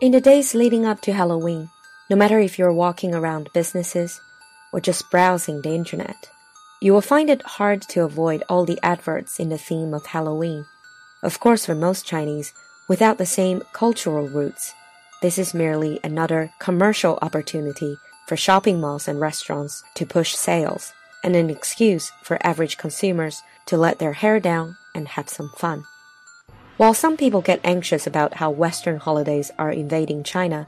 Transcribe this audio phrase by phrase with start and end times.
[0.00, 1.68] In the days leading up to Halloween,
[2.08, 4.18] no matter if you're walking around businesses
[4.72, 6.30] or just browsing the internet,
[6.80, 10.64] you will find it hard to avoid all the adverts in the theme of Halloween.
[11.22, 12.54] Of course, for most Chinese,
[12.88, 14.72] without the same cultural roots,
[15.20, 21.36] this is merely another commercial opportunity for shopping malls and restaurants to push sales and
[21.36, 25.84] an excuse for average consumers to let their hair down and have some fun.
[26.80, 30.66] While some people get anxious about how Western holidays are invading China,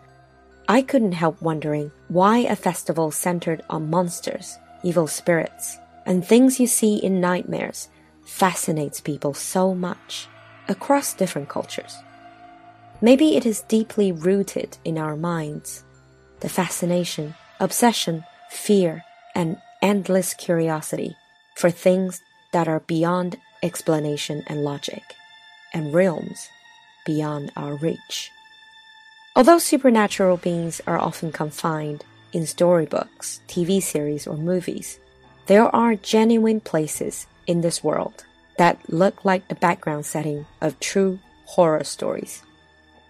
[0.68, 6.66] I couldn't help wondering why a festival centered on monsters, evil spirits, and things you
[6.66, 7.88] see in nightmares
[8.26, 10.28] fascinates people so much
[10.68, 11.96] across different cultures.
[13.00, 15.82] Maybe it is deeply rooted in our minds
[16.40, 19.02] the fascination, obsession, fear,
[19.34, 21.16] and endless curiosity
[21.56, 22.20] for things
[22.52, 25.02] that are beyond explanation and logic
[25.72, 26.48] and realms
[27.04, 28.30] beyond our reach.
[29.34, 34.98] Although supernatural beings are often confined in storybooks, TV series, or movies,
[35.46, 38.24] there are genuine places in this world
[38.58, 42.42] that look like the background setting of true horror stories.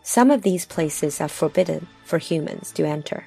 [0.03, 3.27] Some of these places are forbidden for humans to enter,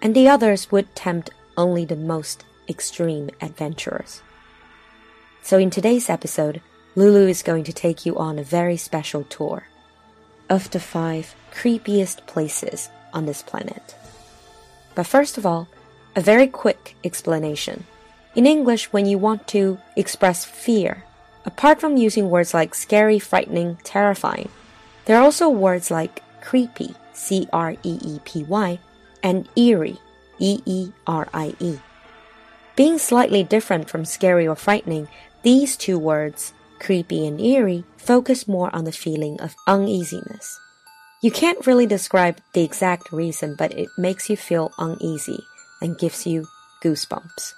[0.00, 4.22] and the others would tempt only the most extreme adventurers.
[5.42, 6.60] So, in today's episode,
[6.94, 9.64] Lulu is going to take you on a very special tour
[10.50, 13.94] of the five creepiest places on this planet.
[14.94, 15.68] But first of all,
[16.14, 17.84] a very quick explanation.
[18.34, 21.04] In English, when you want to express fear,
[21.46, 24.50] apart from using words like scary, frightening, terrifying,
[25.06, 28.78] there are also words like creepy, C R E E P Y,
[29.22, 29.98] and eerie,
[30.38, 31.78] E E R I E.
[32.76, 35.08] Being slightly different from scary or frightening,
[35.42, 40.59] these two words creepy and eerie focus more on the feeling of uneasiness.
[41.21, 45.39] You can't really describe the exact reason, but it makes you feel uneasy
[45.81, 46.45] and gives you
[46.83, 47.53] goosebumps.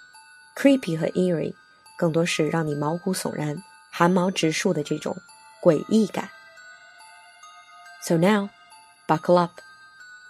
[0.55, 1.53] Creepy 和 eerie
[1.97, 3.61] 更多是让你毛骨悚然、
[3.91, 5.16] 寒毛直竖的这种
[5.61, 6.29] 诡异感。
[8.01, 8.50] So now,
[9.07, 9.59] buckle up.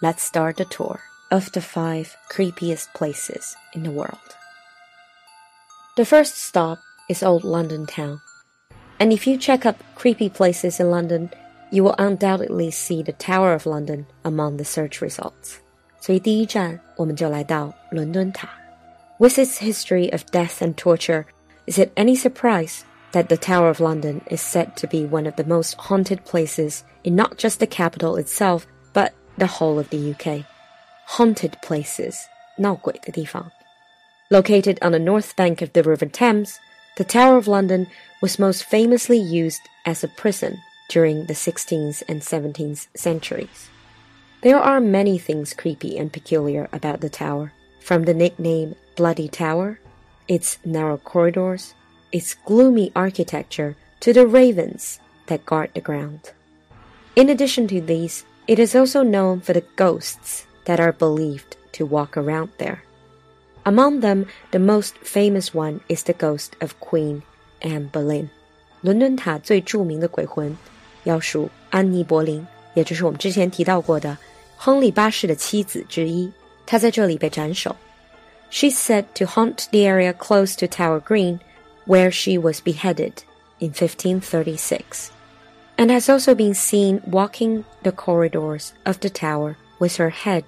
[0.02, 4.36] Let's start the tour of the five creepiest places in the world.
[5.96, 8.22] The first stop is Old London Town.
[9.00, 11.32] And if you check up creepy places in London,
[11.72, 15.60] you will undoubtedly see the Tower of London among the search results.
[16.02, 18.50] 所以第一站我们就来到伦敦塔.
[19.20, 21.26] With its history of death and torture,
[21.66, 25.36] is it any surprise that the Tower of London is said to be one of
[25.36, 30.14] the most haunted places in not just the capital itself, but the whole of the
[30.14, 30.46] UK?
[31.18, 32.16] Haunted places,
[32.58, 33.52] 闹鬼的地方.
[34.30, 36.56] Located on the north bank of the River Thames,
[36.97, 37.89] the Tower of London
[38.21, 43.69] was most famously used as a prison during the 16th and 17th centuries.
[44.43, 49.81] There are many things creepy and peculiar about the tower, from the nickname Bloody Tower,
[50.29, 51.75] its narrow corridors,
[52.13, 56.33] its gloomy architecture, to the ravens that guard the ground.
[57.17, 61.87] In addition to these, it is also known for the ghosts that are believed to
[61.87, 62.85] walk around there.
[63.64, 67.22] Among them, the most famous one is the ghost of Queen
[67.62, 68.30] Anne Boleyn.
[68.82, 70.58] 伦敦塔最着名的鬼魂，
[71.04, 74.18] 要数安妮·柏林，也就是我们之前提到过的
[74.56, 76.32] 亨利八世的妻子之一。
[76.66, 77.76] 她在这里被斩首。
[78.52, 81.40] She's said to haunt the area close to Tower Green,
[81.86, 83.14] where she was beheaded
[83.60, 85.10] in 1536,
[85.78, 90.44] and has also been seen walking the corridors of the tower with her head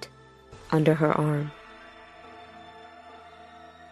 [0.70, 1.52] under her arm.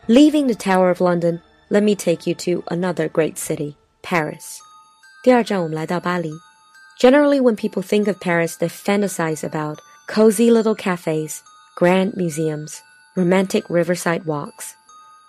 [0.08, 4.60] Leaving the Tower of London, let me take you to another great city, Paris.
[6.98, 11.42] Generally, when people think of Paris, they fantasize about cozy little cafes,
[11.76, 12.82] grand museums,
[13.16, 14.74] romantic riverside walks.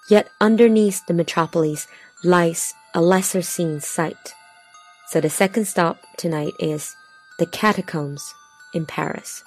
[0.09, 1.87] Yet underneath the metropolis
[2.23, 4.33] lies a lesser seen sight.
[5.09, 6.95] So the second stop tonight is
[7.37, 8.33] the catacombs
[8.73, 9.43] in Paris.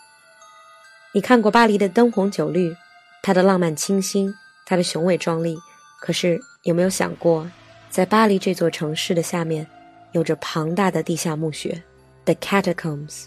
[1.12, 2.76] 你看过巴黎的灯红酒绿，
[3.22, 4.34] 它的浪漫清新，
[4.66, 5.56] 它的雄伟壮丽，
[6.00, 7.50] 可是有没有想过，
[7.90, 9.66] 在巴黎这座城市的下面，
[10.12, 11.82] 有着庞大的地下墓穴？
[12.24, 13.26] The catacombs.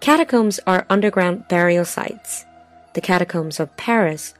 [0.00, 2.42] Catacombs are underground burial sites.
[2.92, 4.30] The catacombs of Paris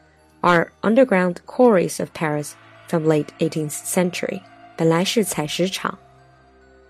[0.40, 2.52] are underground quarries of Paris
[2.86, 4.42] from late 18th century.
[4.76, 5.98] 本来是采石场，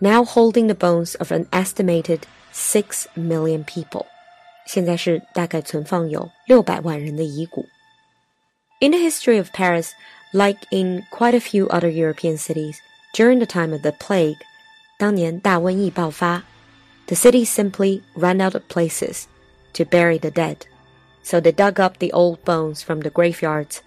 [0.00, 2.20] now holding the bones of an estimated
[2.52, 4.04] six million people.
[4.66, 7.66] 现在是大概存放有六百万人的遗骨。
[8.80, 9.94] in the history of Paris,
[10.32, 12.80] like in quite a few other European cities,
[13.12, 14.38] during the time of the plague,
[14.98, 16.44] 当年大瘟疫爆发,
[17.06, 19.26] the city simply ran out of places
[19.72, 20.66] to bury the dead.
[21.22, 23.82] So they dug up the old bones from the graveyards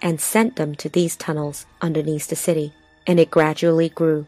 [0.00, 2.72] and sent them to these tunnels underneath the city,
[3.06, 4.26] and it gradually grew.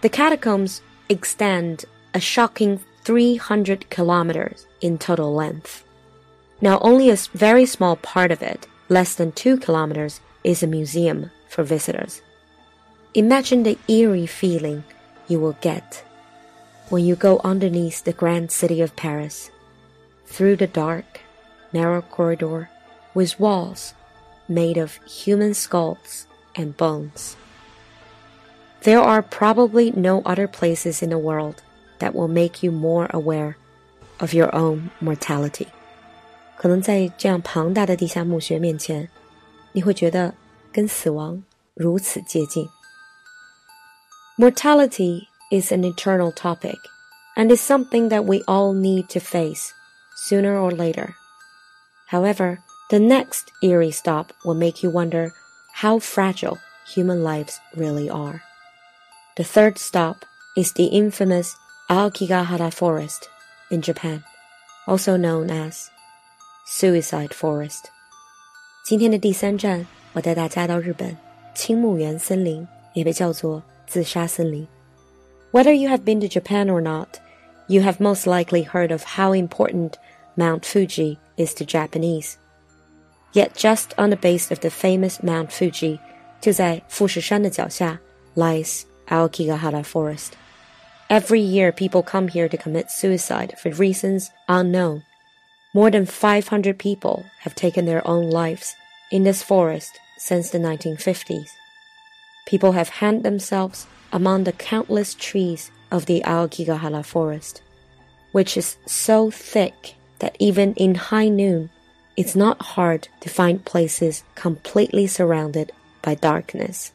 [0.00, 1.84] The catacombs extend
[2.14, 5.84] a shocking 300 kilometers in total length.
[6.60, 11.31] Now, only a very small part of it, less than 2 kilometers, is a museum
[11.49, 12.21] for visitors.
[13.13, 14.83] Imagine the eerie feeling
[15.27, 16.03] you will get
[16.89, 19.51] when you go underneath the grand city of Paris,
[20.25, 21.21] through the dark,
[21.73, 22.69] narrow corridor
[23.13, 23.93] with walls
[24.47, 27.35] made of human skulls and bones.
[28.81, 31.61] There are probably no other places in the world
[31.99, 33.57] that will make you more aware
[34.19, 35.67] of your own mortality.
[36.56, 39.08] 可能在这样庞大的地下墓穴面前，
[39.72, 40.34] 你会觉得
[40.72, 41.42] 跟死亡
[41.74, 42.68] 如此接近。
[44.38, 46.78] Mortality is an eternal topic
[47.36, 49.70] and is something that we all need to face
[50.16, 51.14] sooner or later.
[52.08, 52.58] However,
[52.88, 55.32] the next eerie stop will make you wonder
[55.74, 58.42] how fragile human lives really are.
[59.36, 60.24] The third stop
[60.56, 61.54] is the infamous
[61.88, 63.28] Aokigahara Forest
[63.70, 64.22] in Japan,
[64.86, 65.90] also known as
[66.66, 67.84] Suicide Forest.
[68.84, 71.16] 今天的第三站，我带大家到日本
[71.54, 74.66] 青木原森林，也被叫做自杀森林。
[75.52, 77.18] Whether you have been to Japan or not,
[77.68, 79.92] you have most likely heard of how important
[80.34, 82.34] Mount Fuji is to Japanese.
[83.32, 85.98] Yet just on the base of the famous Mount Fuji,
[86.40, 88.00] 就在富士山的脚下
[88.34, 90.32] lies Aokigahara Forest.
[91.08, 95.02] Every year people come here to commit suicide for reasons unknown.
[95.77, 98.75] More than 500 people have taken their own lives
[99.11, 101.49] in this forest since the 1950s.
[102.47, 107.61] People have hanged themselves among the countless trees of the Aokigahara forest,
[108.31, 111.69] which is so thick that even in high noon,
[112.15, 115.71] it's not hard to find places completely surrounded
[116.01, 116.91] by darkness.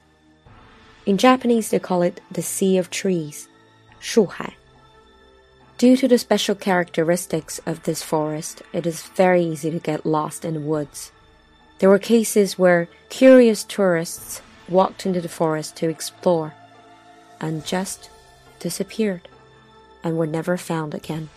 [1.07, 3.47] In Japanese, they call it the Sea of Trees,
[4.01, 4.55] Shuhai.
[5.83, 10.45] Due to the special characteristics of this forest, it is very easy to get lost
[10.45, 11.11] in the woods.
[11.81, 16.55] There were cases where curious tourists walked into the forest to explore
[17.41, 18.11] and just
[18.61, 19.27] disappeared
[20.05, 21.31] and were never found again.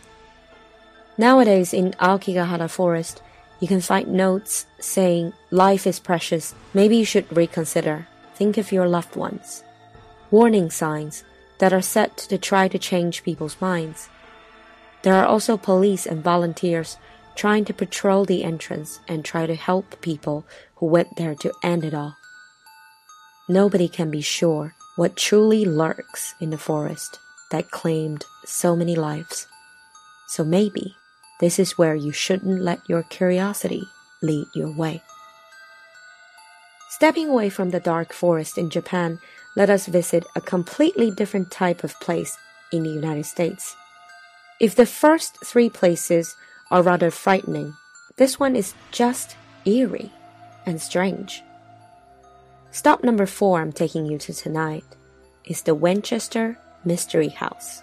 [1.18, 3.24] Nowadays in Aokigahara forest,
[3.59, 8.88] you can find notes saying life is precious, maybe you should reconsider, think of your
[8.88, 9.63] loved ones.
[10.30, 11.24] Warning signs
[11.57, 14.07] that are set to try to change people's minds.
[15.06, 16.98] There are also police and volunteers
[17.36, 20.48] trying to patrol the entrance and try to help people
[20.78, 22.18] who went there to end it all.
[23.48, 27.19] Nobody can be sure what truly lurks in the forest
[27.52, 29.46] that claimed so many lives.
[30.28, 30.96] So maybe
[31.40, 33.84] this is where you shouldn't let your curiosity
[34.24, 35.04] lead your way.
[36.90, 39.19] Stepping away from the dark forest in Japan,
[39.56, 42.36] let us visit a completely different type of place
[42.72, 43.75] in the United States.
[44.61, 46.37] If the first three places
[46.70, 47.75] are rather frightening,
[48.17, 50.12] this one is just eerie
[50.67, 51.43] and strange.
[52.70, 54.85] Stop number four I'm taking you to tonight
[55.44, 57.82] is the Winchester Mystery House.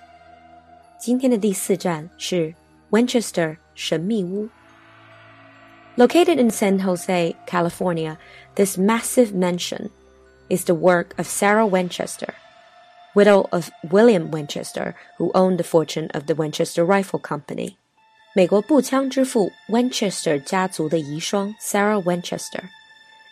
[0.99, 2.53] 今天的第四站是
[2.91, 4.49] Winchester 神秘屋。
[5.97, 8.17] Located in San Jose, California,
[8.55, 9.89] this massive mansion
[10.49, 12.33] is the work of Sarah Winchester,
[13.13, 17.77] widow of William Winchester, who owned the fortune of the Winchester Rifle Company.
[18.33, 22.69] 美国步枪之父 Winchester 家族的遗孀 Sarah Winchester.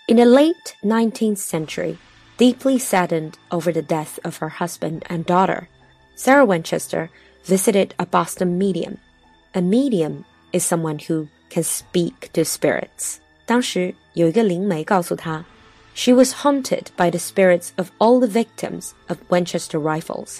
[0.08, 1.98] In the late 19th century,
[2.38, 5.68] deeply saddened over the death of her husband and daughter,
[6.16, 7.10] Sarah Winchester
[7.46, 8.98] visited a Boston medium.
[9.54, 13.18] A medium is someone who can speak to spirits.
[13.46, 15.46] 当时有一个灵媒告诉她
[15.94, 20.40] she was haunted by the spirits of all the victims of Winchester rifles.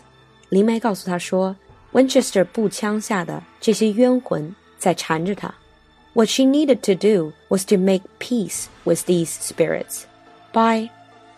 [0.50, 1.56] 灵媒告诉她说，
[1.94, 5.54] Winchester 步枪下的这些冤魂在缠着她。
[6.14, 10.04] What she needed to do was to make peace with these spirits
[10.54, 10.90] by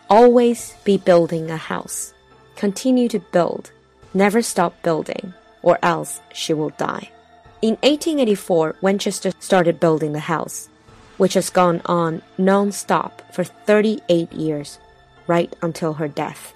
[0.07, 2.09] always be building a house.
[2.55, 3.71] Continue to build,
[4.13, 7.09] never stop building, or else she will die.
[7.61, 10.69] In 1884, Winchester started building the house
[11.17, 14.79] which has gone on non-stop for 38 years,
[15.27, 16.53] right until her death.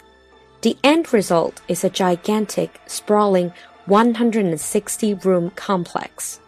[0.61, 3.51] The end result is a gigantic, sprawling
[3.87, 6.39] 160 room complex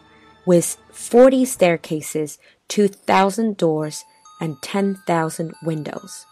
[0.45, 4.03] with 40 staircases, 2,000 doors,
[4.39, 6.25] and 10,000 windows.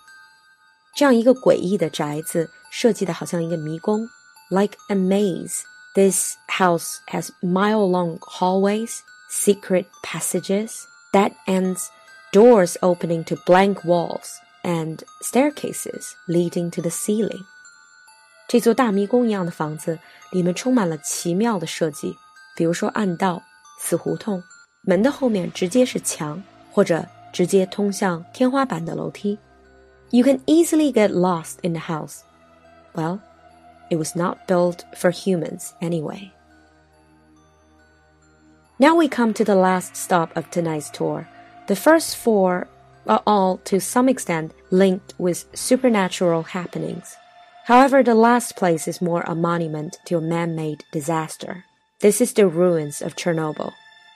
[0.96, 4.08] 这样一个诡异的宅子设计的好像一个迷宫，
[4.50, 5.62] like a maze.
[5.96, 9.00] This house has mile-long hallways
[9.30, 10.86] secret passages,
[11.16, 11.90] dead ends,
[12.32, 17.46] doors opening to blank walls, and staircases leading to the ceiling.
[18.48, 19.98] 这座大迷宫一样的房子
[20.32, 22.16] 里面充满了奇妙的设计，
[22.56, 23.42] 比如说暗道、
[23.80, 24.44] 死胡同，
[24.82, 29.38] 门的后面直接是墙，或者直接通向天花板的楼梯。
[30.10, 32.20] You can easily get lost in the house.
[32.94, 33.20] Well,
[33.90, 36.32] it was not built for humans anyway.
[38.80, 41.28] Now we come to the last stop of tonight's tour.
[41.68, 42.68] The first four
[43.06, 47.16] are all to some extent linked with supernatural happenings.
[47.66, 51.64] However, the last place is more a monument to a man-made disaster.
[52.00, 53.72] This is the ruins of Chernobyl,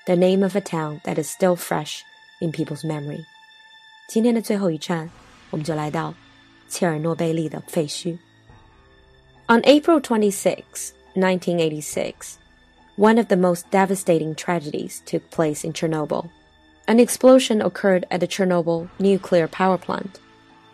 [0.08, 2.04] the name of a town that is still fresh
[2.42, 3.24] in people's memory.
[4.10, 5.10] 今天的最后一站，
[5.52, 6.14] 我们就来到
[6.68, 8.18] 切尔诺贝利的废墟。
[9.48, 12.38] On April 26, 1986,
[13.00, 16.30] one of the most devastating tragedies took place in Chernobyl.
[16.88, 20.20] An explosion occurred at the Chernobyl nuclear power plant,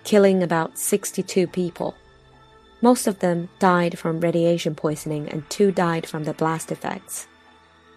[0.03, 1.95] killing about 62 people.
[2.81, 7.27] Most of them died from radiation poisoning and two died from the blast effects.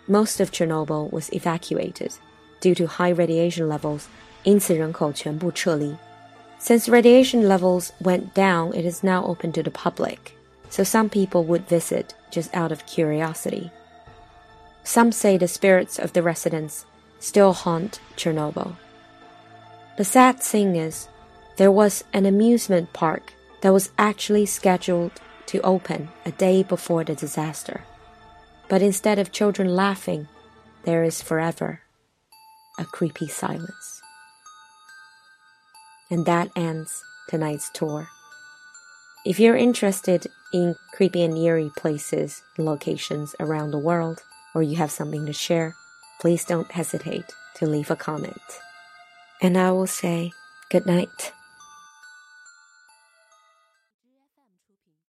[0.06, 2.14] Most of Chernobyl was evacuated
[2.60, 4.08] due to high radiation levels.
[4.44, 5.96] 因此人口全部撤离.
[6.60, 10.36] Since radiation levels went down, it is now open to the public,
[10.70, 13.70] so some people would visit just out of curiosity.
[14.83, 16.85] Some say the spirits of the residents
[17.19, 18.75] still haunt Chernobyl.
[19.97, 21.07] The sad thing is,
[21.57, 25.11] there was an amusement park that was actually scheduled
[25.47, 27.83] to open a day before the disaster.
[28.69, 30.27] But instead of children laughing,
[30.83, 31.81] there is forever
[32.77, 34.01] a creepy silence.
[36.09, 38.07] And that ends tonight's tour.
[39.25, 44.77] If you're interested in creepy and eerie places and locations around the world, or you
[44.77, 45.75] have something to share,
[46.19, 48.41] please don't hesitate to leave a comment.
[49.41, 50.31] And I will say
[50.69, 51.33] good night.